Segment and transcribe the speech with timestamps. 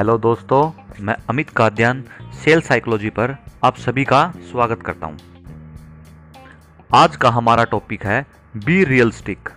[0.00, 0.60] Hello दोस्तों,
[1.00, 2.02] मैं Amit Kadyan,
[2.34, 5.18] cell psychology पर आप सभी का स्वागत करता हूँ।
[6.94, 8.26] आज का हमारा टॉपिक है,
[8.56, 9.48] बी रियलिस्टिक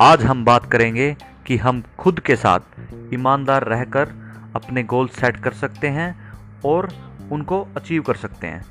[0.00, 1.16] आज हम बात करेंगे
[1.46, 4.08] कि हम खुद के साथ ईमानदार रहकर
[4.56, 6.08] अपने गोल सेट कर सकते हैं
[6.64, 6.88] और
[7.32, 8.64] उनको अचीव कर सकते हैं।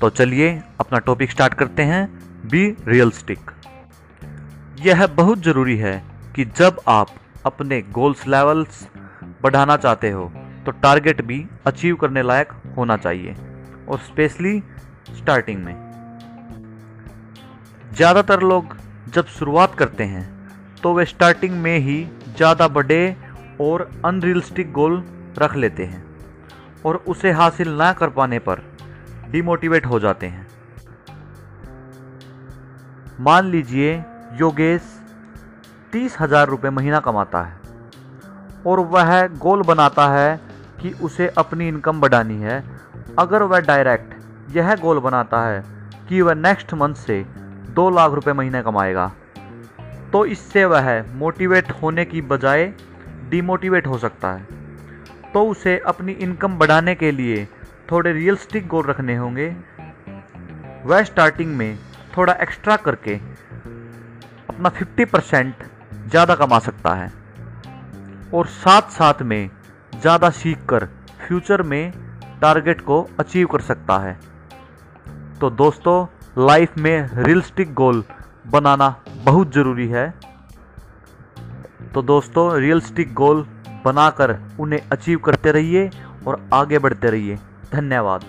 [0.00, 2.06] तो चलिए अपना टॉपिक स्टार्ट करते हैं,
[2.50, 3.50] बी रियलिस्टिक
[4.80, 6.02] यह बहुत ज़रूरी है
[6.36, 7.08] कि जब आप
[7.46, 8.86] अपने गोल्स लेवल्स
[9.42, 10.30] बढ़ाना चाहते हो
[10.66, 13.34] तो टारगेट भी अचीव करने लायक होना चाहिए,
[13.88, 14.62] और स्पेशली
[15.12, 15.74] स्टार्टिंग में।
[17.92, 18.76] ज़्यादातर लोग
[19.08, 20.24] जब शुरुआत करते हैं
[20.82, 22.02] तो वे स्टार्टिंग में ही
[22.36, 23.16] ज़्यादा बड़े
[23.60, 25.02] और अनरियलिस्टिक गोल
[25.38, 26.04] रख लेते हैं,
[26.84, 28.62] और उसे हासिल ना कर पाने पर
[29.30, 30.46] डिमोटिवेट हो जाते हैं।
[33.20, 33.92] मान लीजिए
[34.34, 34.82] योगेश
[35.92, 37.60] तीस हज़ार रुपये महीना कमाता है।
[38.66, 40.40] और वह गोल बनाता है
[40.80, 42.62] कि उसे अपनी इनकम बढ़ानी है।
[43.18, 44.14] अगर वह डायरेक्ट
[44.56, 45.62] यह गोल बनाता है
[46.08, 47.24] कि वह नेक्स्ट मंथ से
[47.70, 49.10] दो लाख रुपए महीने कमाएगा
[50.12, 52.64] तो इससे वह मोटिवेट होने की बजाय
[53.30, 57.44] डिमोटिवेट हो सकता है। तो उसे अपनी इनकम बढ़ाने के लिए
[57.90, 59.48] थोड़े रियलिस्टिक गोल रखने होंगे।
[60.84, 61.78] वह स्टार्टिंग में
[62.16, 63.14] थोड़ा एक्स्ट्रा करके
[64.50, 65.64] अपना 50 परसेंट
[66.06, 67.10] ज़्यादा कमा सकता है।
[68.34, 69.50] और साथ साथ में
[70.00, 70.84] ज़्यादा सीख कर
[71.26, 71.92] फ्यूचर में
[72.40, 74.18] टारगेट को अचीव कर सकता है।
[75.40, 76.06] तो दोस्तों,
[76.38, 78.02] लाइफ में रियलिस्टिक गोल
[78.46, 80.08] बनाना बहुत ज़रूरी है।
[81.94, 83.46] तो दोस्तों, रियलिस्टिक गोल
[83.84, 85.90] बनाकर उन्हें अचीव करते रहिए
[86.26, 87.38] और आगे बढ़ते रहिए।
[87.72, 88.24] धन्यवाद।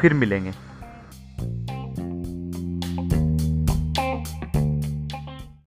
[0.00, 0.52] फिर मिलेंगे।